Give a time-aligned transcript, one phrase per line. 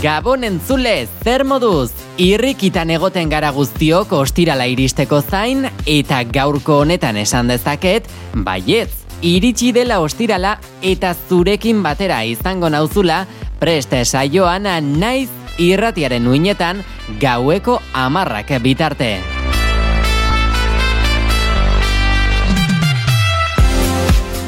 [0.00, 1.90] Gabon entzule, zer moduz?
[2.16, 9.98] Irrikitan egoten gara guztiok ostirala iristeko zain eta gaurko honetan esan dezaket, baietz, iritsi dela
[10.00, 13.26] ostirala eta zurekin batera izango nauzula
[13.60, 14.70] preste saioan
[15.02, 15.28] naiz
[15.60, 16.80] irratiaren uinetan
[17.20, 19.39] gaueko amarrak bitarte.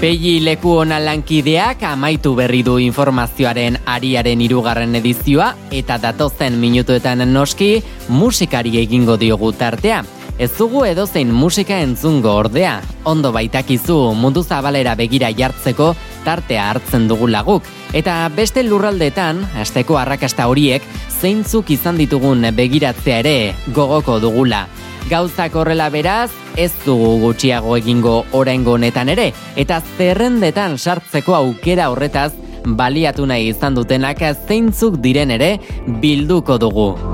[0.03, 7.69] Pegi leku ona lankideak amaitu berri du informazioaren ariaren irugarren edizioa eta datozen minutuetan noski
[8.09, 10.01] musikari egingo diogu tartea.
[10.43, 15.93] Ez dugu edozein musika entzungo ordea, ondo baitakizu mundu zabalera begira jartzeko
[16.25, 17.63] tartea hartzen dugu laguk.
[17.95, 20.83] Eta beste lurraldetan, asteko arrakasta horiek,
[21.21, 23.37] zeintzuk izan ditugun begiratzea ere
[23.71, 24.67] gogoko dugula.
[25.11, 32.33] Gauzak horrela beraz, ez dugu gutxiago egingo oraingo honetan ere, eta zerrendetan sartzeko aukera horretaz
[32.65, 35.57] baliatu nahi izan dutenak zeintzuk diren ere
[36.03, 37.12] bilduko dugu.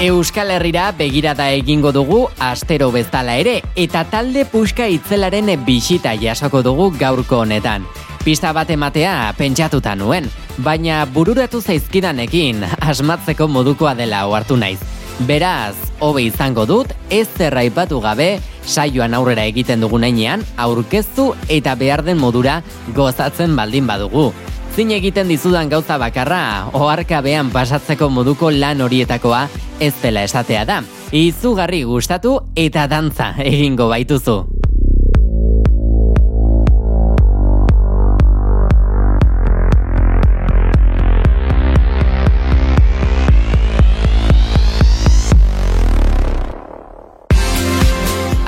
[0.00, 6.92] Euskal Herrira begirada egingo dugu astero bezala ere eta talde puska itzelaren bisita jasoko dugu
[6.94, 7.82] gaurko honetan.
[8.22, 10.28] Pista bat ematea pentsatuta nuen,
[10.62, 14.78] baina bururatu zaizkidanekin asmatzeko modukoa dela ohartu naiz.
[15.26, 22.04] Beraz, hobe izango dut, ez zerraipatu gabe, saioan aurrera egiten dugun einean, aurkeztu eta behar
[22.06, 22.60] den modura
[22.94, 24.30] gozatzen baldin badugu
[24.78, 29.40] zin egiten dizudan gauza bakarra, oharkabean pasatzeko moduko lan horietakoa
[29.82, 30.76] ez dela esatea da.
[31.10, 32.36] Izugarri gustatu
[32.68, 34.57] eta dantza egingo baituzu.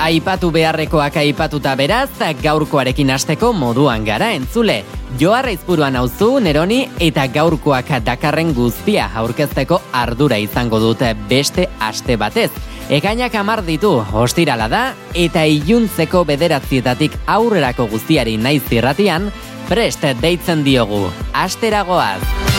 [0.01, 2.09] Aipatu beharrekoak aipatuta beraz,
[2.41, 4.79] gaurkoarekin hasteko moduan gara entzule.
[5.19, 12.49] Joarra izpuruan auzu, Neroni, eta gaurkoak dakarren guztia aurkezteko ardura izango dute beste aste batez.
[12.89, 19.29] Ekainak amar ditu, ostirala da, eta iluntzeko bederatzietatik aurrerako guztiari naiz zirratian,
[19.69, 21.11] prest deitzen diogu.
[21.31, 22.50] Asteragoaz!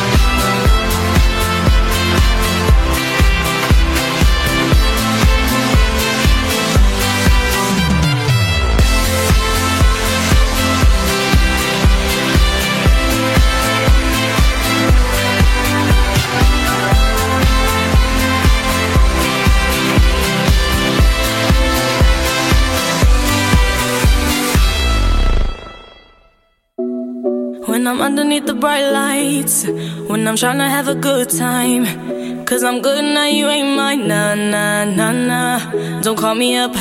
[27.83, 29.67] When I'm underneath the bright lights,
[30.07, 32.45] when I'm trying to have a good time.
[32.45, 34.07] Cause I'm good now, you ain't mine.
[34.07, 36.01] Nah, nah, nah, nah.
[36.01, 36.77] Don't call me up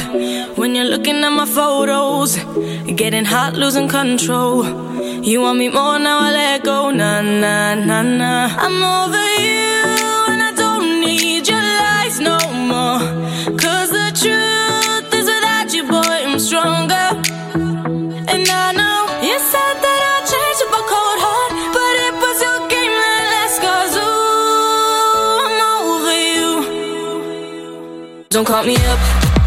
[0.59, 2.35] when you're looking at my photos.
[2.85, 4.63] Getting hot, losing control.
[5.23, 6.91] You want me more now, I let go.
[6.91, 8.55] Nah, nah, nah, nah.
[8.59, 9.60] I'm over you,
[28.41, 28.99] Don't call me up,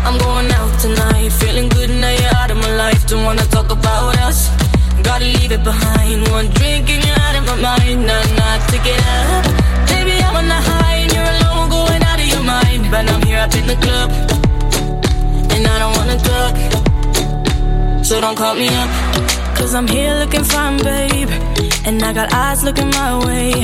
[0.06, 1.32] I'm going out tonight.
[1.42, 3.04] Feeling good now you're out of my life.
[3.08, 4.50] Don't wanna talk about us.
[5.02, 6.28] Gotta leave it behind.
[6.28, 8.06] One drink and you're out of my mind.
[8.06, 9.44] Nah, nah, take it up.
[9.90, 12.82] Baby, I'm on the high and you're alone, going out of your mind.
[12.92, 14.10] But I'm here up in the club,
[15.50, 16.54] and I don't wanna talk.
[18.04, 18.90] So don't call me up.
[19.58, 21.30] Cause I'm here looking fine, babe.
[21.84, 23.54] And I got eyes looking my way.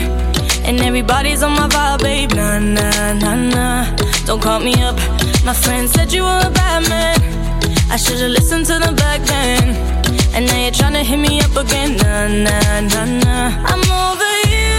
[0.64, 2.32] And everybody's on my vibe, babe.
[2.32, 4.00] Nah, nah, nah, nah.
[4.26, 5.19] Don't call me up.
[5.44, 7.16] My friend said you were a bad man.
[7.90, 9.74] I should've listened to the back then.
[10.34, 11.96] And now you're trying to hit me up again.
[11.96, 13.50] Nah, nah, nah, nah.
[13.72, 14.78] I'm over you,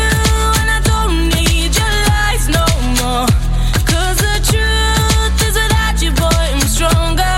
[0.62, 2.66] and I don't need your lies no
[3.02, 3.28] more.
[3.90, 7.36] Cause the truth is without you, boy, I'm stronger.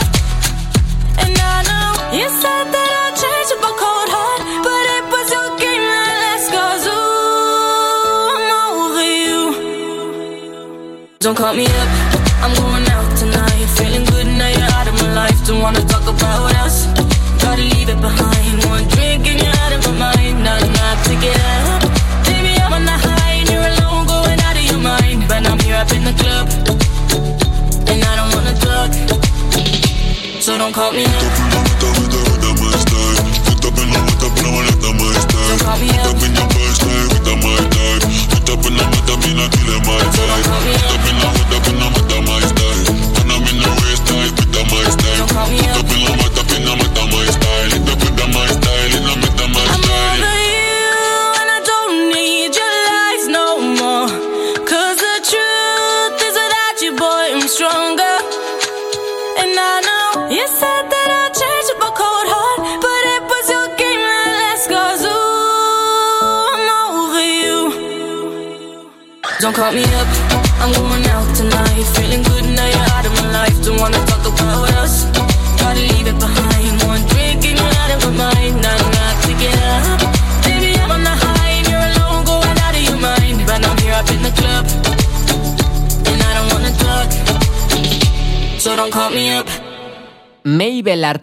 [1.23, 1.89] And I know
[2.19, 4.41] you said that I'd change with my cold heart.
[4.67, 8.47] But it was your game that last cause, ooh, I'm
[8.83, 9.39] over you.
[11.19, 12.02] Don't call me up.
[30.93, 31.22] Me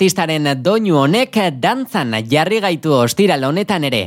[0.00, 3.99] artistaren doinu honek dantzan jarri gaitu ostiral honetan ere.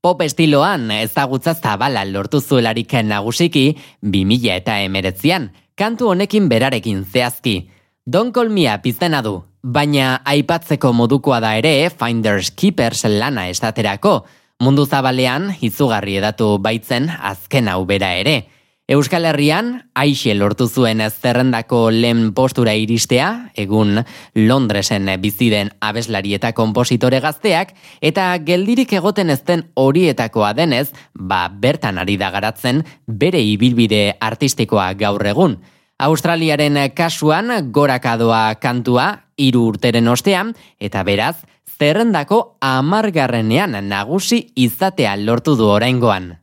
[0.00, 7.68] Pop estiloan ezagutza zabala lortu zuelarik nagusiki 2000 eta emeretzian, kantu honekin berarekin zehazki.
[8.06, 14.24] Don Kolmia piztena du, baina aipatzeko modukoa da ere Finders Keepers lana estaterako,
[14.58, 18.48] mundu zabalean izugarri edatu baitzen azken hau bera ere.
[18.92, 24.02] Euskal Herrian, aixe lortu zuen zerrendako lehen postura iristea, egun
[24.36, 27.72] Londresen biziden abeslari eta kompositore gazteak,
[28.04, 35.24] eta geldirik egoten ezten horietakoa denez, ba bertan ari da garatzen bere ibilbide artistikoa gaur
[35.24, 35.56] egun.
[35.96, 39.08] Australiaren kasuan gorakadoa kantua
[39.38, 41.38] hiru urteren ostean, eta beraz,
[41.78, 46.41] zerrendako amargarrenean nagusi izatea lortu du oraingoan.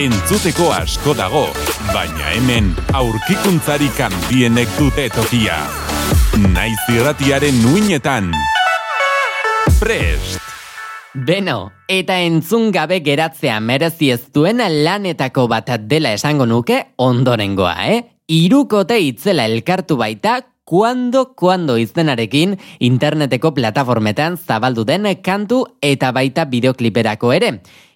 [0.00, 1.42] Entzuteko asko dago,
[1.92, 5.58] baina hemen aurkikuntzarik handienek dute tokia.
[6.54, 8.30] Naiz irratiaren nuinetan.
[9.80, 10.40] Prest!
[11.12, 18.00] Beno, eta entzun gabe geratzea merezi ez duen lanetako bat dela esango nuke ondorengoa, eh?
[18.32, 27.32] Irukote itzela elkartu baita kuando kuando izenarekin interneteko plataformetan zabaldu den kantu eta baita bideokliperako
[27.32, 27.52] ere.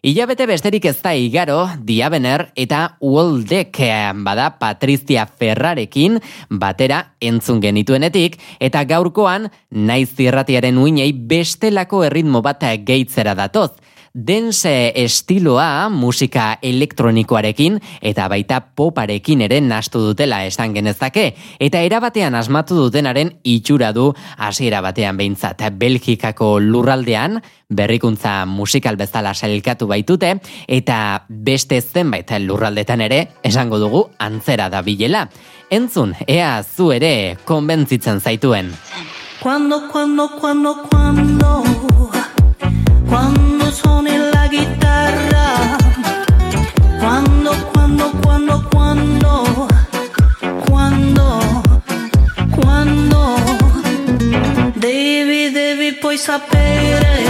[0.06, 3.80] Ilabete besterik ez da igaro, Diabener eta Woldek
[4.22, 6.20] bada Patrizia Ferrarekin
[6.50, 13.72] batera entzun genituenetik, eta gaurkoan naiz zirratiaren uinei bestelako erritmo bat gehitzera datoz
[14.16, 21.26] dense estiloa musika elektronikoarekin eta baita poparekin ere nastu dutela esan genezake
[21.60, 24.08] eta erabatean asmatu dutenaren itxura du
[24.38, 33.20] hasiera batean behintzat Belgikako lurraldean berrikuntza musikal bezala sailkatu baitute eta beste zenbait lurraldetan ere
[33.42, 35.28] esango dugu antzera da bilela.
[35.70, 38.72] Entzun, ea zu ere konbentzitzen zaituen.
[39.42, 41.62] Cuando, cuando, cuando, cuando,
[43.08, 45.76] cuando suene la guitarra,
[46.98, 49.68] cuando, cuando, cuando, cuando,
[50.66, 51.62] cuando,
[52.60, 53.36] quando
[54.74, 57.24] devi, devi poi sapere,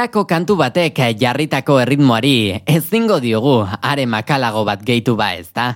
[0.00, 5.74] Alako kantu batek jarritako erritmoari ezingo diogu are makalago bat gehitu ba ez da.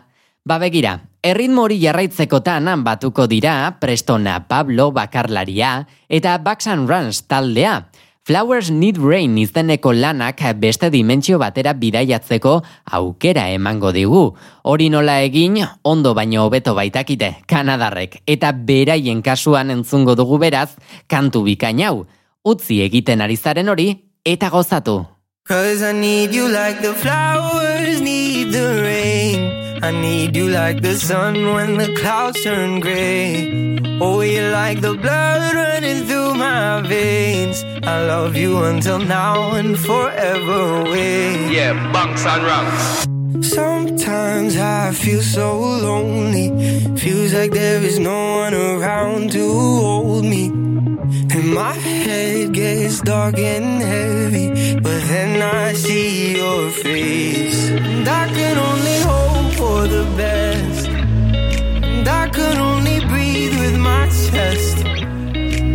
[0.48, 7.90] Ba begira, erritmo hori jarraitzekotan batuko dira Prestona Pablo bakarlaria eta Bucks and Runs taldea.
[8.24, 12.62] Flowers Need Rain izeneko lanak beste dimentsio batera bidaiatzeko
[12.96, 14.32] aukera emango digu.
[14.62, 20.70] Hori nola egin, ondo baino hobeto baitakite, Kanadarrek, eta beraien kasuan entzungo dugu beraz,
[21.08, 22.06] kantu bikain hau.
[22.44, 25.06] Utzi egiten ari zaren hori, eta gozatu.
[25.46, 29.84] Cause I need you like the flowers need the rain.
[29.84, 33.78] I need you like the sun when the clouds turn gray.
[34.00, 37.62] Oh, you're like the blood running through my veins.
[37.82, 41.52] I love you until now and forever away.
[41.52, 43.06] Yeah, bunks and rocks.
[43.46, 46.48] Sometimes I feel so lonely.
[46.96, 50.73] Feels like there is no one around to hold me.
[51.04, 54.74] And my head gets dark and heavy.
[54.80, 57.68] But then I see your face.
[57.70, 60.88] And I can only hope for the best.
[60.88, 64.76] And I can only breathe with my chest.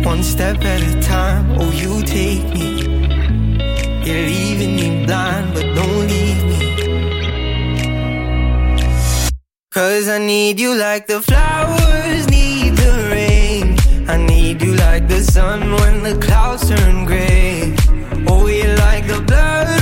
[0.04, 2.68] One step at a time, oh, you take me.
[4.04, 6.60] You're leaving me blind, but don't leave me.
[9.72, 12.29] Cause I need you like the flowers.
[14.10, 17.76] I need you like the sun when the clouds turn gray.
[18.26, 19.79] Oh, you're like the blood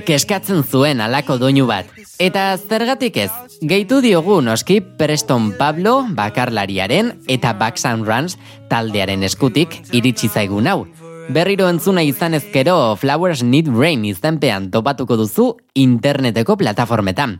[0.00, 1.90] Honek eskatzen zuen alako doinu bat.
[2.16, 3.28] Eta zergatik ez,
[3.60, 8.38] gehitu diogu noski Preston Pablo bakarlariaren eta Bucks and Runs
[8.70, 10.86] taldearen eskutik iritsi zaigun hau.
[11.28, 17.36] Berriro entzuna izan ezkero Flowers Need Rain izenpean topatuko duzu interneteko plataformetan.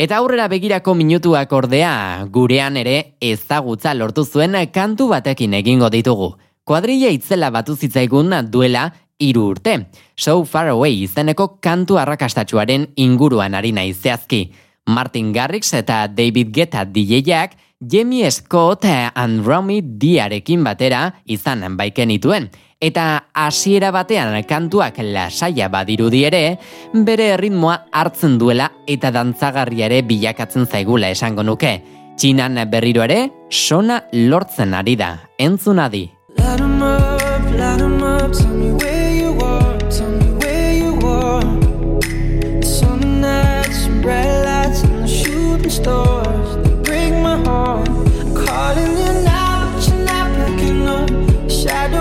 [0.00, 6.38] Eta aurrera begirako minutuak ordea, gurean ere ezagutza lortu zuen kantu batekin egingo ditugu.
[6.64, 9.86] Kuadrilla itzela batu zitzaigun duela hiru urte.
[10.16, 14.52] So Far Away izeneko kantu arrakastatsuaren inguruan ari naiz zehazki.
[14.86, 22.48] Martin Garrix eta David Guetta DJak Jamie Scott and Romy Diarekin batera izan baikenituen.
[22.80, 26.58] Eta hasiera batean kantuak lasaia badirudi ere,
[26.92, 31.80] bere erritmoa hartzen duela eta dantzagarria ere bilakatzen zaigula esango nuke.
[32.16, 35.16] Txinan berriro ere, sona lortzen ari da.
[35.38, 36.06] Entzuna di.
[36.38, 38.95] Light up, light up,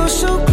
[0.07, 0.44] so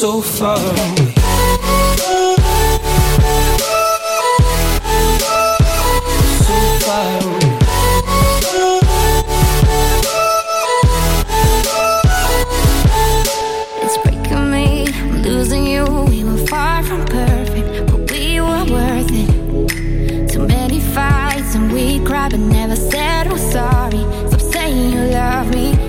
[0.00, 1.12] so far away.
[6.46, 7.48] So far away.
[13.82, 15.84] It's breaking me, I'm losing you.
[16.08, 20.30] We were far from perfect, but we were worth it.
[20.30, 24.02] Too many fights and we cried, but never said we're sorry.
[24.28, 25.79] Stop saying you love me.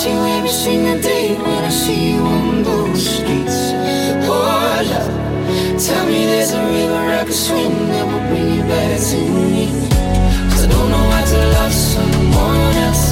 [0.00, 3.58] see we between the day when I see you on those streets.
[4.24, 5.12] Oh, love,
[5.84, 9.20] tell me there's a river I could swim that will bring you back to
[9.52, 9.66] me.
[10.48, 13.04] Cause I don't know how to love someone else.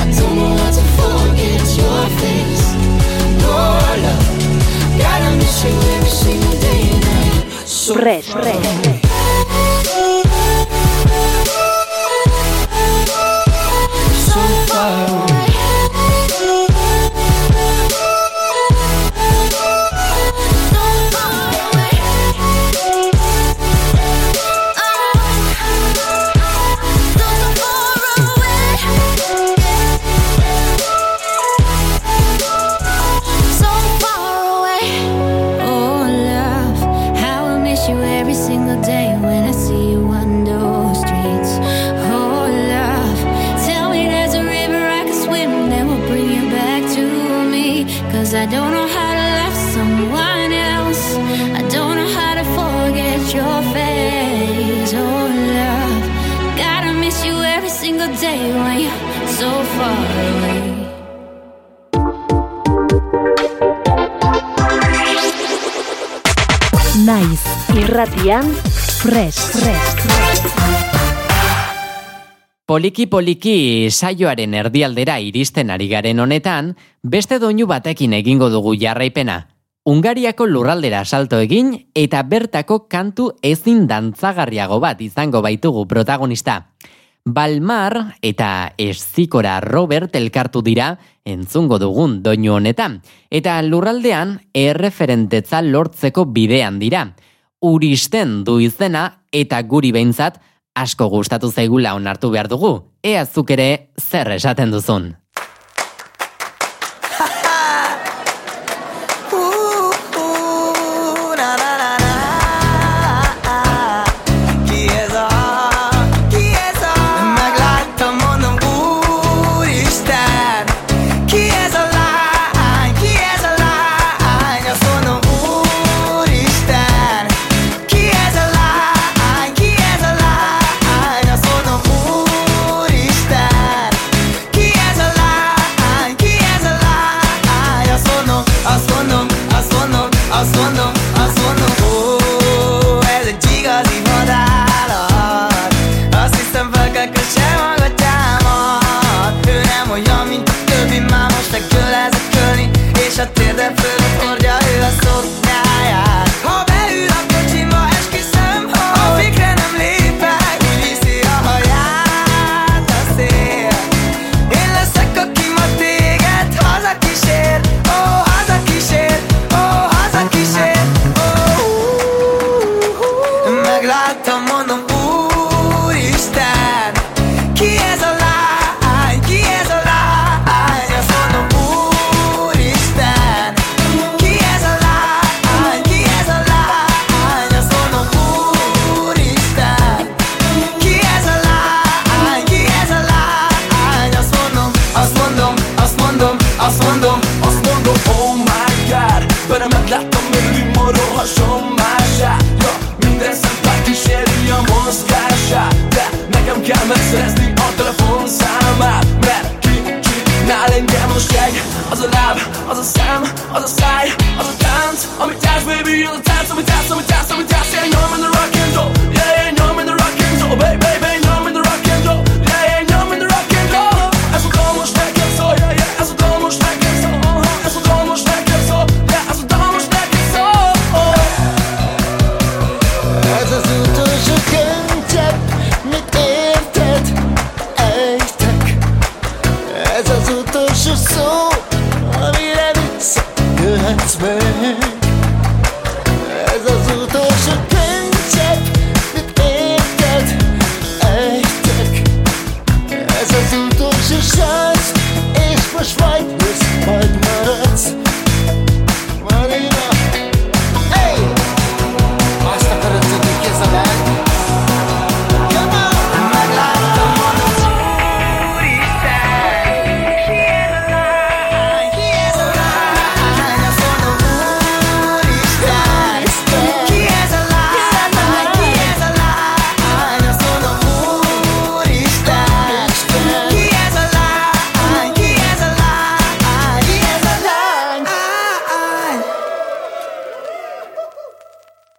[0.00, 2.64] I don't know how to forget your face.
[3.42, 3.56] No,
[4.04, 4.24] love,
[4.96, 7.68] gotta miss you every single day and night.
[7.68, 8.93] So, press, press.
[68.24, 68.54] irratian,
[69.02, 70.42] fresh, fresh, fresh.
[72.64, 79.48] Poliki poliki saioaren erdialdera iristen ari garen honetan, beste doinu batekin egingo dugu jarraipena.
[79.84, 86.70] Ungariako lurraldera salto egin eta bertako kantu ezin dantzagarriago bat izango baitugu protagonista.
[87.26, 96.78] Balmar eta Ezikora Robert elkartu dira entzungo dugun doinu honetan eta lurraldean erreferentetza lortzeko bidean
[96.80, 97.10] dira
[97.64, 100.40] uristen du izena eta guri behintzat
[100.76, 102.74] asko gustatu zaigula onartu behar dugu.
[103.02, 105.14] Ea zuk ere zer esaten duzun.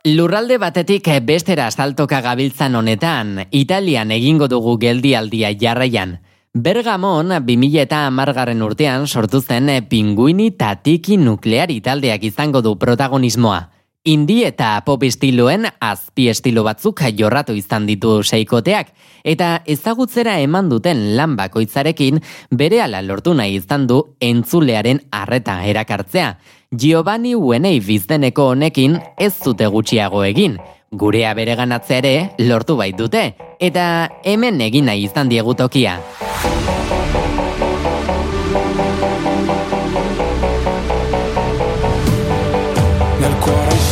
[0.05, 6.19] Lurralde batetik bestera saltoka gabiltzan honetan, Italian egingo dugu geldialdia jarraian.
[6.53, 13.71] Bergamon 2000 eta amargarren urtean sortu zen pinguini tatiki nukleari taldeak izango du protagonismoa.
[14.05, 18.91] Indi eta pop estiloen azpi estilo batzuk jorratu izan ditu seikoteak,
[19.23, 26.35] eta ezagutzera eman duten lan bakoitzarekin bere ala lortu nahi izan du entzulearen arreta erakartzea.
[26.75, 30.57] Giovanni Uenei bizdeneko honekin ez dute gutxiago egin,
[30.91, 32.13] gurea bere ganatzea ere
[32.49, 33.21] lortu bait dute,
[33.63, 33.85] eta
[34.25, 35.99] hemen egin nahi izan diegu tokia.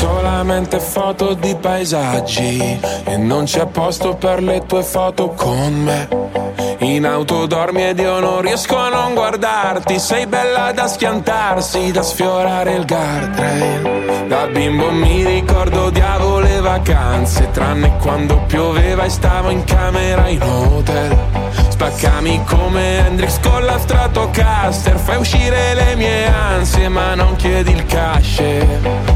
[0.03, 6.42] Solamente foto di paesaggi e non c'è posto per le tue foto con me.
[6.83, 12.01] In auto dormi ed io non riesco a non guardarti, sei bella da schiantarsi, da
[12.01, 14.25] sfiorare il guardrail.
[14.27, 20.41] Da bimbo mi ricordo odiavo le vacanze, tranne quando pioveva e stavo in camera in
[20.41, 21.62] hotel.
[21.83, 24.97] Spaccami come Hendrix con la Stratocaster.
[24.97, 28.41] Fai uscire le mie ansie ma non chiedi il cash.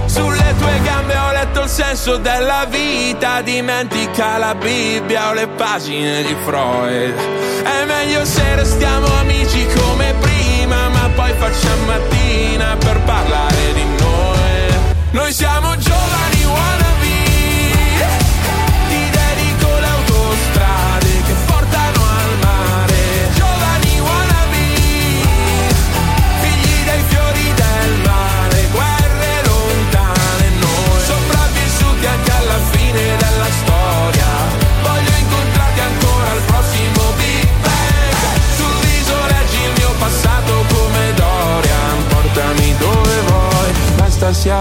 [0.05, 3.39] Sulle tue gambe ho letto il senso della vita.
[3.41, 7.15] Dimentica la Bibbia o le pagine di Freud.
[7.63, 14.75] È meglio se restiamo amici come prima Ma poi facciamo mattina per parlare di noi.
[15.11, 16.06] Noi siamo giovani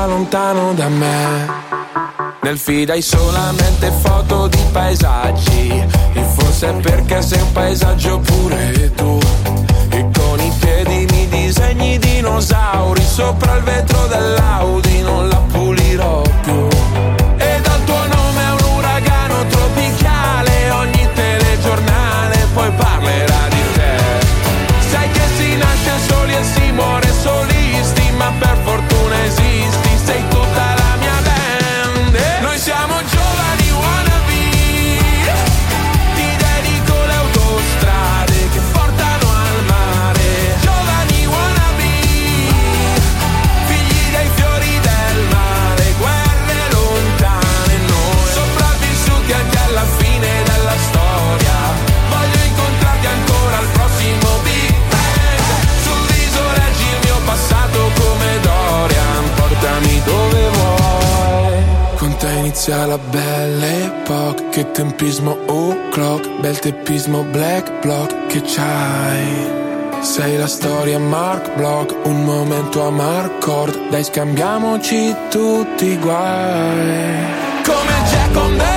[0.06, 1.64] lontano da me.
[2.42, 5.84] Nel feed hai solamente foto di paesaggi.
[6.12, 9.18] E forse è perché sei un paesaggio pure tu.
[9.90, 13.02] E con i piedi mi disegni dinosauri.
[13.02, 16.25] Sopra il vetro dell'Audi non la pulirò
[62.96, 68.26] inizia la belle epoca Che tempismo o'clock Bel teppismo black block.
[68.26, 69.64] Che c'hai?
[70.00, 77.24] Sei la storia Mark Block, un momento a Marcord, dai scambiamoci tutti i guai.
[77.64, 78.75] Come Jack on the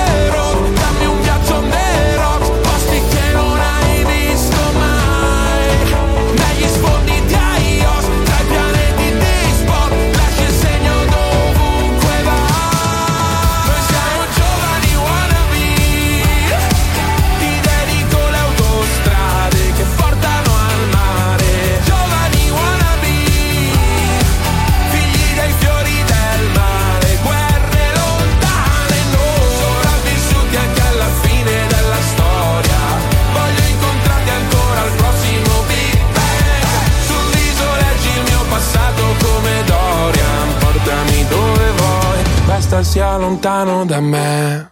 [43.20, 44.66] lontano da me.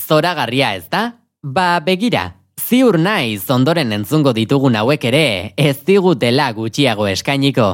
[0.00, 1.18] Zoragarria ez da?
[1.42, 7.68] Ba begira, ziur naiz ondoren entzungo ditugun hauek ere ez digutela gutxiago eskainiko.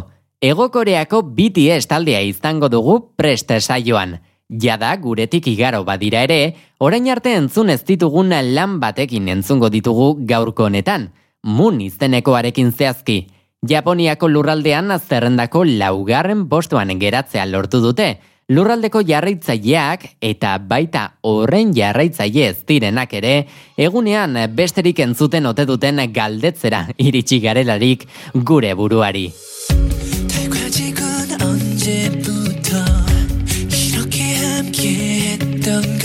[0.45, 4.19] Egokoreako BTS taldea izango dugu preste saioan.
[4.49, 10.69] Jada guretik igaro badira ere, orain arte entzun ez ditugun lan batekin entzungo ditugu gaurko
[10.69, 11.11] honetan.
[11.45, 13.27] Moon izenekoarekin zehazki.
[13.65, 22.58] Japoniako lurraldean zerrendako laugarren postuan geratzea lortu dute, lurraldeko jarraitzaileak eta baita horren jarraitzaile ez
[22.68, 23.36] direnak ere,
[23.78, 29.30] egunean besterik entzuten ote duten galdetzera iritsi garelarik gure buruari.
[30.28, 32.76] 달과지군 언제부터
[33.70, 34.90] 이렇게 함께
[35.32, 36.00] 했던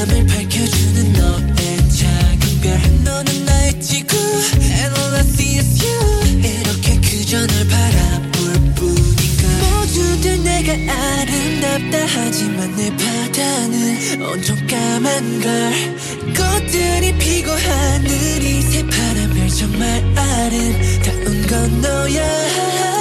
[0.00, 3.04] 밤을 밝혀주는 너의 작은 별.
[3.04, 4.16] 너는 나의 지구.
[4.16, 6.38] And all I see you.
[6.38, 12.06] 이렇게 그저 널 바라볼 뿐인가 모두들 내가 아름답다.
[12.06, 15.72] 하지만 내 바다는 온통 까만 걸.
[16.34, 22.99] 꽃들이 피고 하늘이 새파란 별 정말 아름다운 건 너야.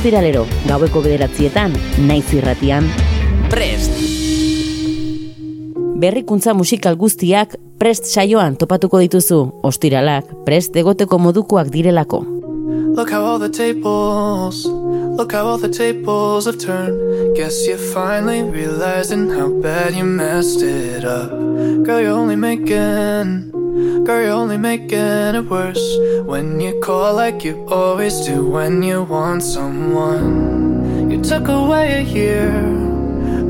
[0.00, 1.74] Ostiralero, gaueko bederatzietan,
[2.08, 2.86] naiz irratian.
[3.52, 3.92] Prest!
[6.00, 12.22] Berrikuntza musikal guztiak prest saioan topatuko dituzu, ostiralak prest egoteko modukoak direlako.
[12.96, 17.36] Look how all the tables, look how all the tables have turned.
[17.36, 21.28] Guess you're finally realizing how bad you messed it up.
[21.84, 23.52] Girl, you're only making,
[24.04, 25.86] girl, you're only making it worse.
[26.24, 31.10] When you call like you always do when you want someone.
[31.10, 32.50] You took away a year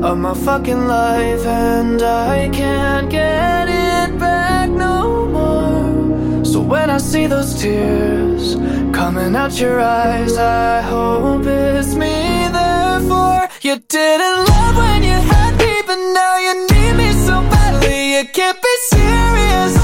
[0.03, 6.45] of my fucking life, and I can't get it back no more.
[6.45, 8.55] So when I see those tears
[8.95, 12.47] coming out your eyes, I hope it's me.
[12.51, 18.17] Therefore, you didn't love when you had me, but now you need me so badly.
[18.17, 19.80] You can't be serious.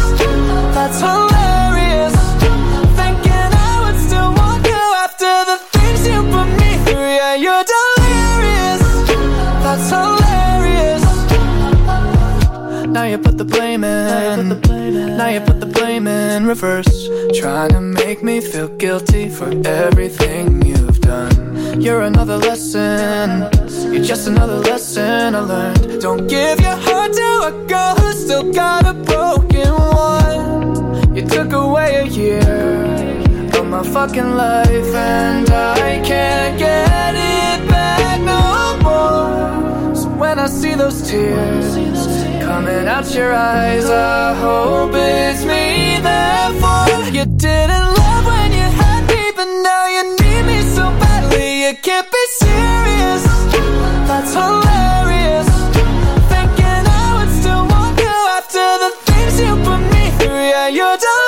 [0.88, 2.16] That's hilarious.
[2.96, 7.12] Thinking I would still want you after the things you put me through.
[7.20, 8.82] Yeah, you're delirious.
[9.66, 11.04] That's hilarious.
[12.88, 14.62] Now you put the blame in.
[15.18, 17.10] Now you put the blame in reverse.
[17.38, 21.82] Trying to make me feel guilty for everything you've done.
[21.82, 23.50] You're another lesson.
[23.94, 26.00] You're just another lesson I learned.
[26.02, 30.77] Don't give your heart to a girl who's still got a broken one.
[31.18, 32.38] You took away a year
[33.58, 39.96] of my fucking life, and I can't get it back no more.
[39.96, 41.74] So when I see those tears
[42.46, 45.98] coming out your eyes, I hope it's me.
[46.04, 51.64] Therefore, you didn't love when you had me, but now you need me so badly.
[51.66, 53.24] You can't be serious.
[54.08, 54.87] That's hilarious.
[60.78, 61.27] You're delirious.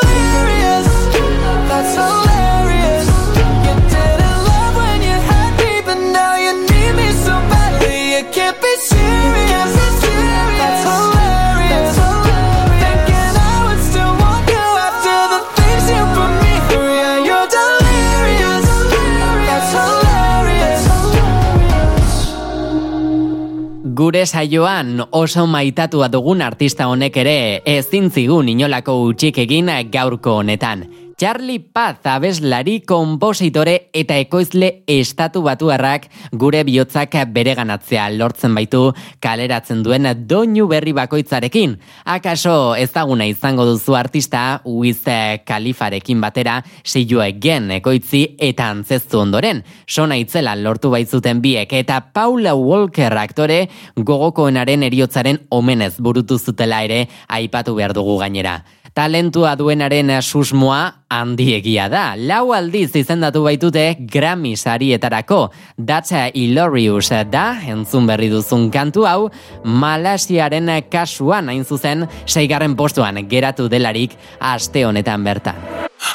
[24.00, 27.34] Gure saioan oso maitatua dugun artista honek ere
[27.68, 30.86] ezin zigun inolako utxik egin gaurko honetan.
[31.20, 40.08] Charlie Paz abeslari, kompositore eta ekoizle estatu batuarrak gure bihotzak bereganatzea lortzen baitu kaleratzen duen
[40.30, 41.76] doinu berri bakoitzarekin.
[42.06, 45.04] Akaso ezaguna izango duzu artista Wiz
[45.44, 49.66] Kalifarekin batera sillo egen ekoitzi eta antzestu ondoren.
[49.92, 53.66] Sona itzela lortu baitzuten biek eta Paula Walker aktore
[53.98, 58.62] gogokoenaren eriotzaren omenez burutu zutela ere aipatu behar dugu gainera.
[59.00, 62.18] Talentua duenaren susmoa handiegia da.
[62.20, 65.38] Lau aldiz izendatu baitute Grammy sarietarako.
[65.78, 69.30] Datza Ilorius da, entzun berri duzun kantu hau,
[69.64, 75.56] Malasiaren kasuan hain zuzen, seigarren postuan geratu delarik aste honetan bertan.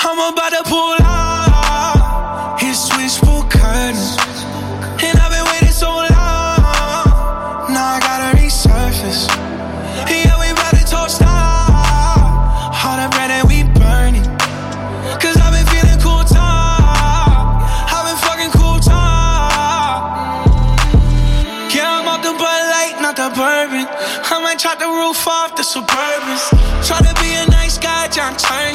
[0.04, 4.23] I'm about to pull out his switchboard curtains.
[24.84, 26.44] The roof off the Suburbans.
[26.86, 28.73] Try to be a nice guy, John Turgeon.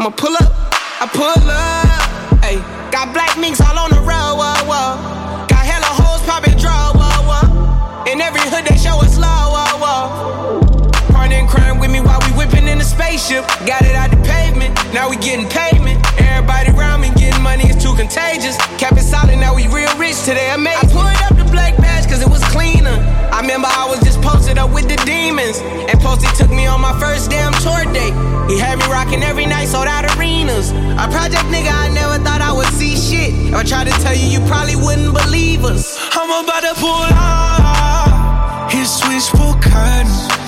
[0.00, 0.48] I'ma pull up,
[0.96, 2.40] I pull up.
[2.40, 2.56] Hey,
[2.88, 4.96] got black minks all on the road, whoa, whoa.
[5.44, 8.08] Got hella hoes popping draw, whoa, whoa.
[8.08, 10.88] In every hood they show us love, whoa, whoa.
[11.12, 13.44] Partner crime with me while we whipping in the spaceship.
[13.68, 16.00] Got it out the pavement, now we getting payment.
[16.16, 18.56] Everybody around me getting money is too contagious.
[18.80, 20.48] Kept it solid, now we real rich today.
[20.56, 20.80] Amazing.
[20.80, 22.96] I pulled up black badge cause it was cleaner.
[23.30, 25.58] I remember I was just posted up with the demons.
[25.90, 28.14] And Posty took me on my first damn tour date.
[28.50, 30.70] He had me rocking every night, sold out arenas.
[30.70, 33.34] A project nigga, I never thought I would see shit.
[33.50, 35.98] If I tried to tell you, you probably wouldn't believe us.
[36.12, 38.90] I'm about to pull out his
[39.60, 40.28] curtains.
[40.32, 40.39] And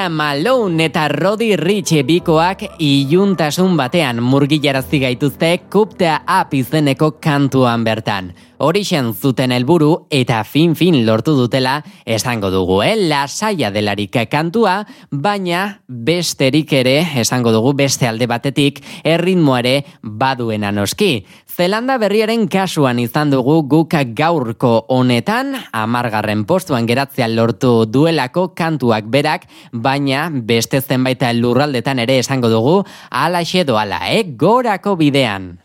[0.00, 8.30] Post Malone eta Roddy Rich bikoak iluntasun batean murgilarazti gaituzte kuptea ap izeneko kantuan bertan.
[8.64, 12.94] Horixen zuten helburu eta fin-fin lortu dutela esango dugu, eh?
[12.96, 21.26] Lasaia delarik kantua, baina besterik ere, esango dugu beste alde batetik, erritmoare baduena noski.
[21.60, 29.44] Zelanda berriaren kasuan izan dugu guk gaurko honetan, amargarren postuan geratzea lortu duelako kantuak berak,
[29.70, 32.78] baina beste zenbait lurraldetan ere esango dugu,
[33.10, 34.24] ala doala, eh?
[34.24, 35.58] Gorako bidean.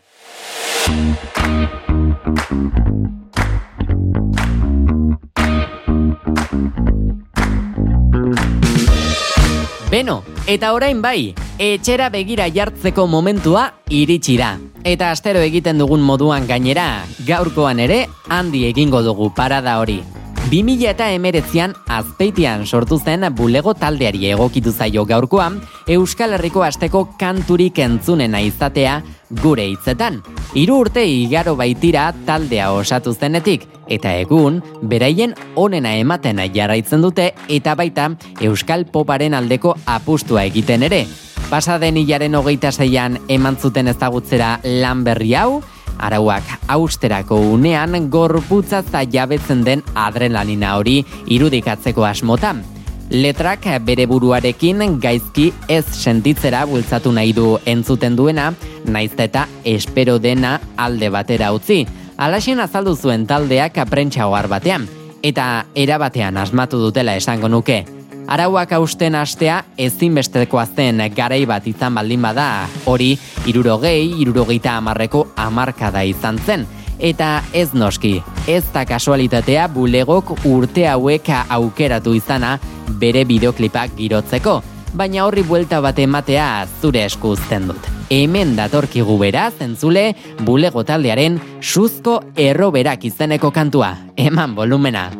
[9.96, 14.50] Beno, eta orain bai, etxera begira jartzeko momentua iritsi da.
[14.84, 16.84] Eta astero egiten dugun moduan gainera,
[17.24, 20.02] gaurkoan ere handi egingo dugu parada hori.
[20.50, 25.58] 2000 eta emeretzian azpeitian sortu zen bulego taldeari egokitu zaio gaurkoan,
[25.90, 29.00] Euskal Herriko asteko kanturik entzunena izatea
[29.42, 30.20] gure hitzetan.
[30.54, 37.74] Hiru urte igaro baitira taldea osatu zenetik, eta egun, beraien onena ematen jarraitzen dute eta
[37.74, 41.08] baita Euskal Poparen aldeko apustua egiten ere.
[41.50, 45.62] Pasaden hilaren hogeita zeian eman zuten ezagutzera lan berri hau,
[45.98, 52.64] arauak austerako unean gorputzazta jabetzen den adrenalina hori irudikatzeko asmotan.
[53.10, 58.52] Letrak bere buruarekin gaizki ez sentitzera bultzatu nahi du entzuten duena,
[58.84, 61.84] naiz eta espero dena alde batera utzi.
[62.16, 64.88] Alaxen azaldu zuen taldeak aprentsa ohar batean,
[65.22, 67.95] eta erabatean asmatu dutela esango nuke.
[68.26, 73.12] Arauak hausten astea ezinbestekoa zen garai bat izan baldin bada, hori
[73.46, 76.66] irurogei, irurogeita amarreko amarkada izan zen.
[76.98, 78.16] Eta ez noski,
[78.48, 82.56] ez da kasualitatea bulegok urte hauek aukeratu izana
[82.98, 84.62] bere bideoklipak girotzeko,
[84.96, 87.92] baina horri buelta bat ematea zure esku uzten dut.
[88.10, 93.96] Hemen datorkigu beraz, entzule, bulego taldearen suzko erroberak izeneko kantua.
[94.16, 95.10] Eman volumena.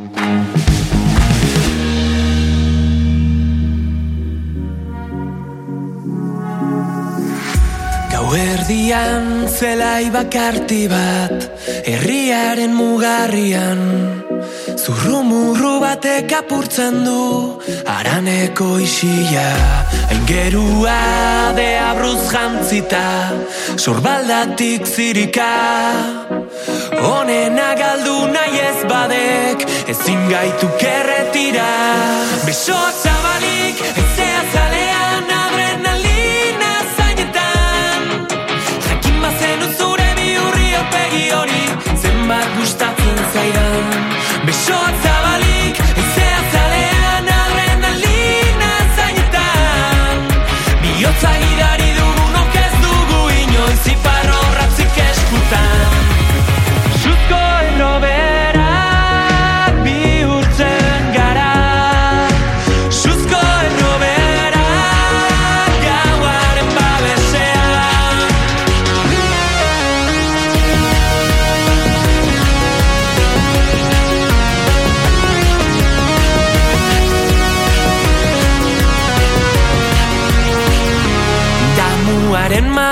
[8.26, 11.44] Gau erdian zelai bakarti bat
[11.86, 13.82] Herriaren mugarrian.
[14.74, 19.46] Zurrumurru batek apurtzen du Araneko isila
[20.10, 23.04] Aingerua de abruz jantzita
[23.78, 25.52] Sorbaldatik zirika.
[26.98, 29.62] Honena galdu nahi ez badek
[29.94, 31.70] Ezin gaitu kerretira
[32.42, 34.85] Besoak zabalik Ezea zalean
[44.66, 45.05] Besoak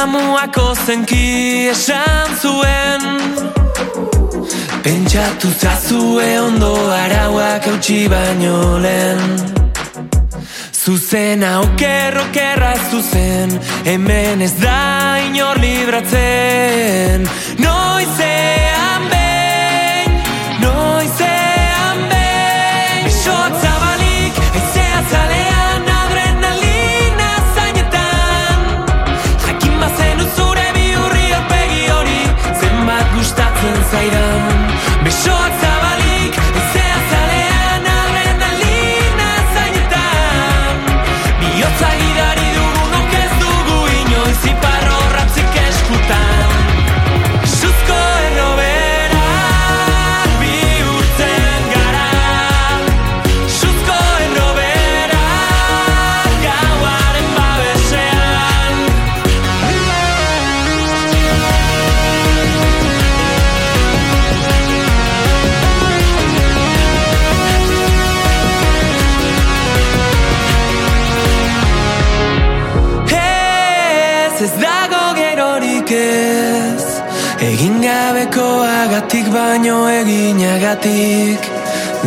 [0.07, 3.03] mamuako zenki esan zuen.
[4.83, 9.21] Pentsatu zazue ondo arauak eutxi baino lehen.
[10.85, 13.51] Zuzena okerro kerra zuzen
[13.85, 17.25] Hemen ez da inor libratzen.
[17.59, 18.74] Noizean
[33.91, 34.24] 最だ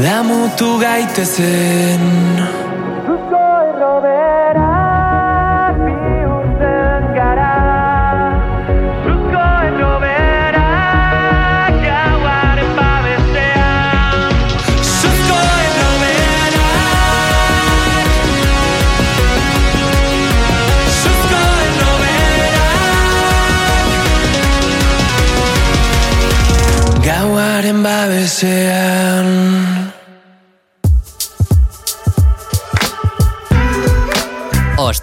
[0.03, 2.01] Damutu gaitezen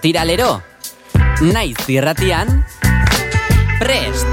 [0.05, 0.61] Ostiralero,
[1.41, 2.59] naiz zirratian,
[3.79, 4.27] prest!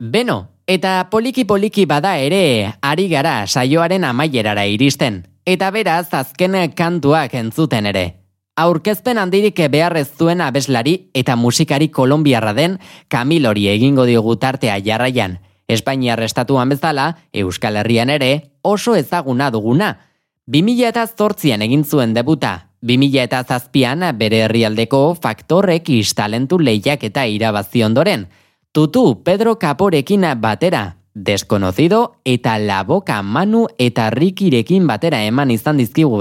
[0.00, 7.90] Beno, eta poliki-poliki bada ere, ari gara saioaren amaierara iristen, eta beraz azken kantuak entzuten
[7.92, 8.06] ere.
[8.56, 15.40] Aurkezpen handirik beharrez zuen abeslari eta musikari kolombiarra den Kamilori egingo diogu tartea jarraian.
[15.68, 20.13] Espainiar estatuan bezala, Euskal Herrian ere, oso ezaguna duguna.
[20.46, 27.24] 2000 eta zortzian egin zuen debuta, 2000 eta zazpian bere herrialdeko faktorrek istalentu lehiak eta
[27.24, 28.26] irabazi ondoren.
[28.72, 36.18] Tutu Pedro Kaporekin batera, desconocido eta la boca Manu eta Rikirekin batera eman izan dizkigu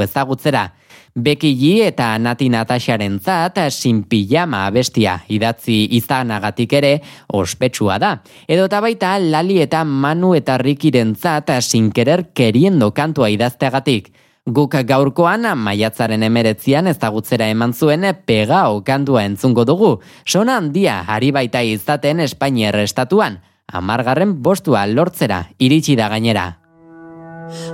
[1.14, 1.24] bezagutzera.
[1.24, 8.24] Bekili eta Nati Nataxaren zat, sin pijama abestia idatzi izanagatik ere ospetsua da.
[8.48, 14.14] Edo eta baita Lali eta Manu eta Rikiren zat, sin querer keriendo kantua idazteagatik.
[14.46, 20.02] Guk gaurkoan maiatzaren emeretzian ezagutzera eman zuen pegao kantua entzungo dugu.
[20.26, 23.40] Sona handia ari baita izaten Espainier estatuan.
[23.72, 26.63] Amargarren bostua lortzera iritsi da gainera.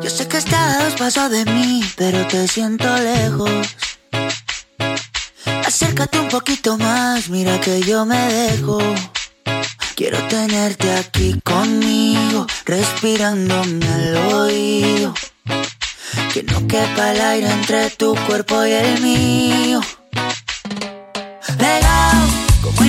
[0.02, 3.76] Yo sé que estás pasos de mí, pero te siento lejos.
[5.66, 8.80] Acércate un poquito más, mira que yo me dejo.
[9.96, 15.14] Quiero tenerte aquí conmigo, respirándome al oído.
[16.34, 19.82] Que no quepa el aire entre tu cuerpo y el mío.
[22.62, 22.84] Como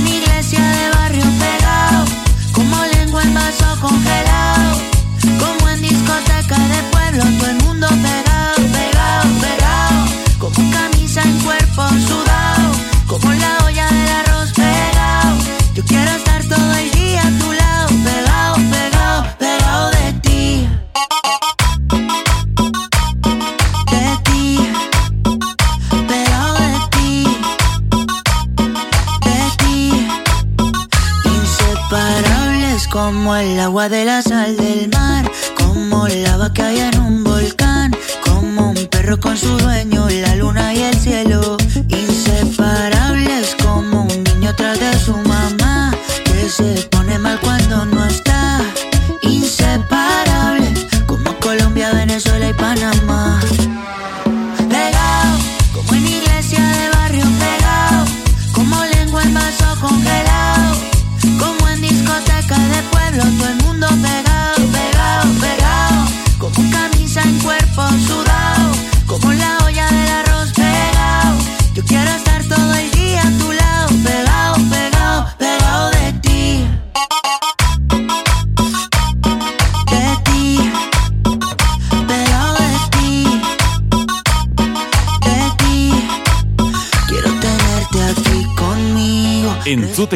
[32.91, 37.97] como el agua de la sal del mar, como lava que hay en un volcán,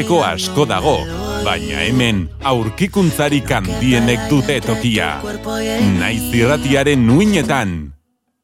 [0.05, 0.99] Entzuteko asko dago,
[1.47, 2.19] baina hemen
[2.51, 5.09] aurkikuntzarik handienek dute tokia.
[5.97, 7.95] Naiz irratiaren nuinetan.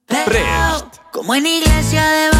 [0.08, 2.39] Pegado, como en iglesia de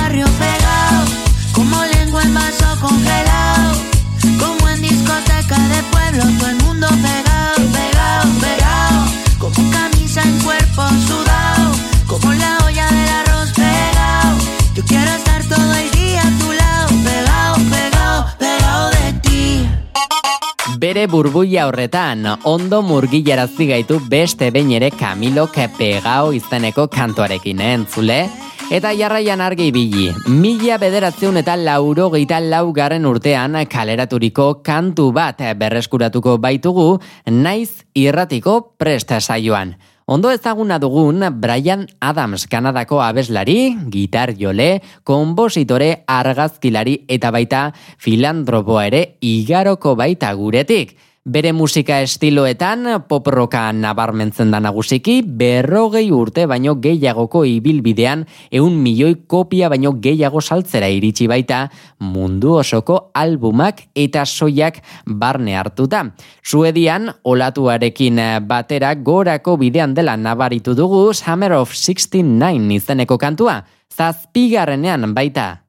[20.90, 25.44] Bere burbuia horretan, ondo murgilarazi gaitu beste behin ere Camilo
[25.78, 28.28] pegao izeneko kantuarekin, entzule?
[28.74, 36.38] Eta jarraian argi ibili, mila bederatzeun eta lauro geita laugarren urtean kaleraturiko kantu bat berreskuratuko
[36.38, 39.76] baitugu, naiz irratiko presta saioan.
[40.10, 47.60] Ondo ezaguna dugun Brian Adams Kanadako abeslari, gitar jole, konbositore argazkilari eta baita
[48.02, 50.96] filantropoa ere igaroko baita guretik.
[51.28, 59.18] Bere musika estiloetan pop rocka nabarmentzen da nagusiki, berrogei urte baino gehiagoko ibilbidean eun milioi
[59.28, 61.66] kopia baino gehiago saltzera iritsi baita
[62.00, 66.06] mundu osoko albumak eta soiak barne hartuta.
[66.40, 68.16] Suedian, olatuarekin
[68.48, 75.66] batera gorako bidean dela nabaritu dugu Summer of 69 izeneko kantua, zazpigarrenean baita.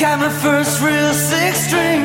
[0.00, 1.97] Got my first real six string,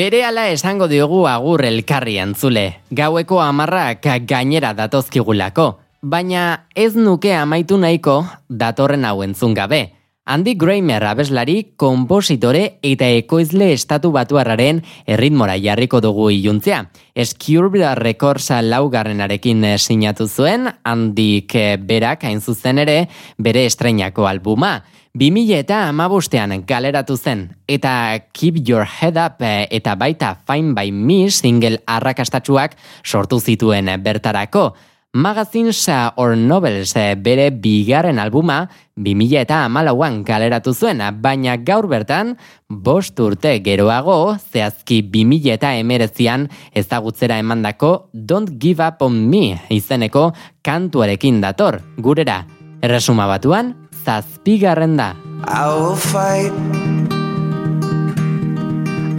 [0.00, 2.62] Bere ala esango diogu agur elkarri entzule.
[2.96, 5.66] Gaueko amarrak gainera datozkigulako.
[6.00, 8.14] Baina ez nuke amaitu nahiko
[8.48, 9.82] datorren hau entzun gabe.
[10.26, 16.84] Andy Greimer abeslari, kompositore eta ekoizle estatu batuarraren erritmora jarriko dugu iluntzea.
[17.16, 21.56] Escurvida Recordsa laugarrenarekin eh, sinatu zuen, handik
[21.88, 23.06] berak hain zuzen ere
[23.38, 24.82] bere estreinako albuma.
[25.18, 30.92] 2000 eta amabustean galeratu zen, eta Keep Your Head Up eh, eta baita Fine By
[30.92, 34.68] Me single arrakastatsuak sortu zituen bertarako.
[35.12, 42.36] Magazines eh, or Novels bere bigarren albuma 2000 eta amalauan galeratu zuen, baina gaur bertan,
[42.68, 50.30] bost urte geroago, zehazki 2000 eta emerezian ezagutzera emandako Don't Give Up On Me izeneko
[50.62, 52.44] kantuarekin dator, gurera.
[52.80, 55.14] Erresuma batuan, zazpigarren da.
[55.48, 56.52] I will fight.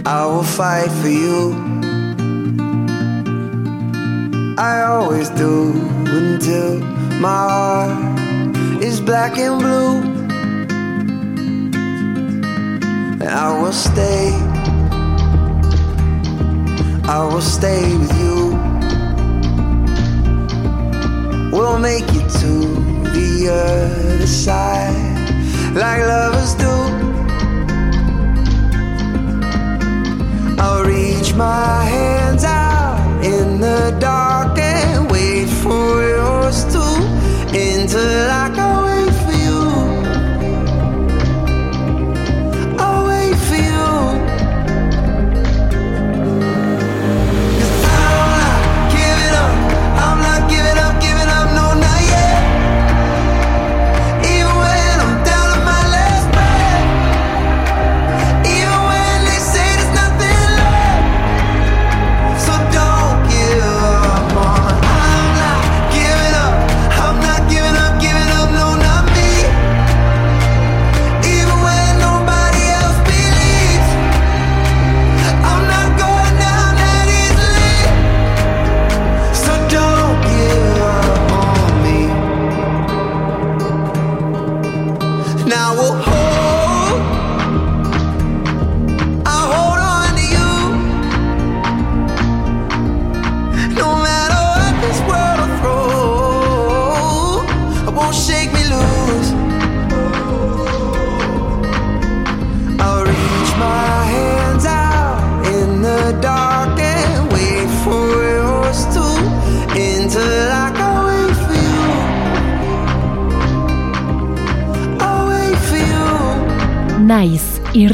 [0.06, 1.81] I will fight for you.
[4.58, 5.72] I always do
[6.06, 6.78] until
[7.20, 10.02] my heart is black and blue.
[13.20, 14.30] And I will stay.
[17.08, 18.52] I will stay with you.
[21.50, 22.52] We'll make it to
[23.16, 25.12] the other side
[25.74, 26.72] like lovers do.
[30.60, 31.91] I'll reach my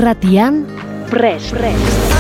[0.09, 0.65] irratian
[1.11, 1.53] prest.
[1.53, 2.18] Giving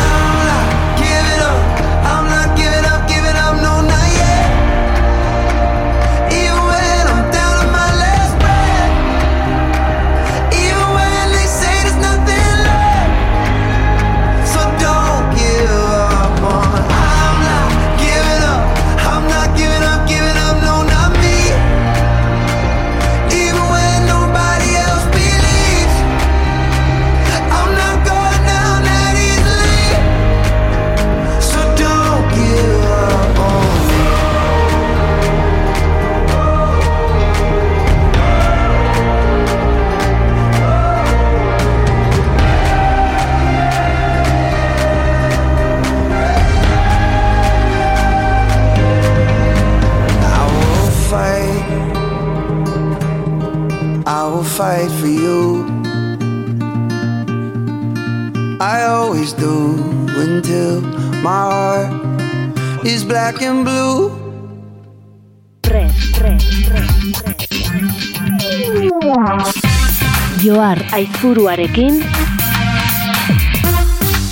[70.98, 72.00] Aizuruarekin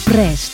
[0.05, 0.53] prest.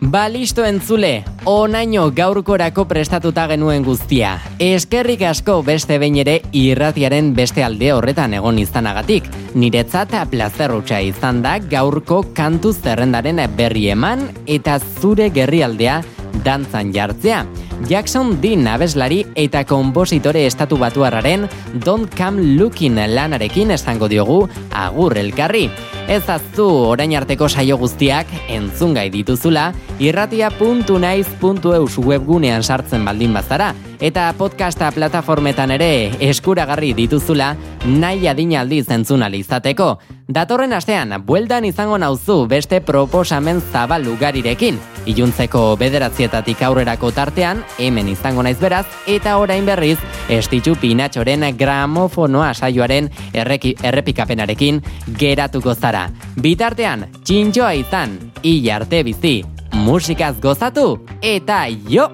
[0.00, 4.38] Ba listo entzule, onaino gaurkorako prestatuta genuen guztia.
[4.56, 9.28] Eskerrik asko beste behin ere irratiaren beste alde horretan egon izanagatik.
[9.54, 16.02] Niretzat plazerrutxa izan da gaurko kantu zerrendaren berri eman eta zure gerrialdea
[16.44, 17.44] dantzan jartzea.
[17.88, 21.46] Jackson Dean abeslari eta kompositore estatu batuarraren
[21.84, 25.68] Don't Come Looking lanarekin esango diogu agur elkarri.
[26.08, 29.66] Ez aztu orain arteko saio guztiak entzungai dituzula
[30.00, 35.90] irratia.naiz.eus webgunean sartzen baldin bazara eta podcasta plataformetan ere
[36.30, 37.50] eskuragarri dituzula
[37.84, 39.98] nahi adina aldiz entzun izateko.
[40.28, 44.76] Datorren astean, bueltan izango nauzu beste proposamen zabal ugarirekin.
[45.08, 49.96] Iluntzeko bederatzietatik aurrerako tartean, hemen izango naiz beraz, eta orain berriz,
[50.28, 54.84] estitxu pinatxoren gramofonoa saioaren erreki, errepikapenarekin
[55.16, 56.10] geratuko zara.
[56.36, 59.38] Bitartean, txintxoa izan, hil arte bizi,
[59.80, 60.90] musikaz gozatu,
[61.24, 62.10] eta jo!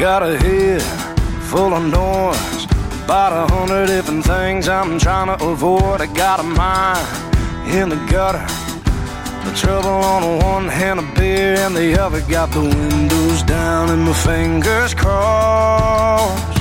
[0.00, 0.80] Got a head
[1.50, 2.64] full of noise,
[3.04, 6.00] about a hundred different things I'm trying to avoid.
[6.00, 7.06] I got a mind
[7.68, 8.46] in the gutter,
[9.44, 14.02] the trouble on one hand, a beer, and the other got the windows down and
[14.02, 16.56] my fingers crossed.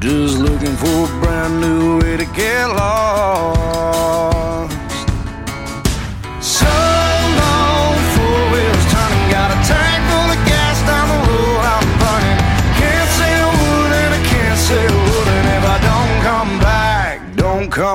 [0.00, 3.92] Just looking for a brand new way to get lost.
[6.40, 6.99] So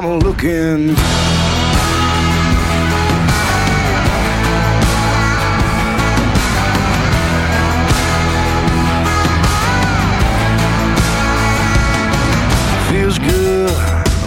[0.01, 0.93] come looking.
[12.89, 13.71] Feels good,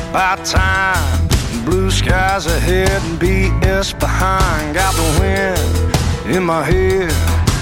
[0.09, 1.29] about time.
[1.67, 4.75] Blue skies ahead and BS behind.
[4.75, 7.13] Got the wind in my head,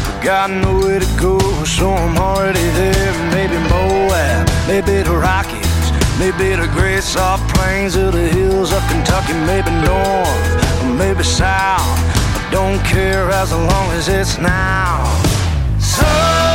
[0.05, 3.13] but got nowhere to go, so I'm already there.
[3.33, 5.56] Maybe Moab, maybe the Rockies,
[6.19, 11.81] maybe the great soft plains of the hills of Kentucky, maybe north, or maybe south.
[11.81, 15.05] I don't care as long as it's now.
[15.79, 16.46] So